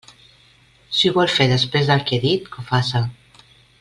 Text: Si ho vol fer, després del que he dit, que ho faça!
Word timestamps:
Si 0.99 1.11
ho 1.11 1.13
vol 1.17 1.29
fer, 1.33 1.47
després 1.51 1.91
del 1.91 2.03
que 2.09 2.17
he 2.19 2.23
dit, 2.25 2.49
que 2.57 2.65
ho 2.65 2.67
faça! 2.71 3.03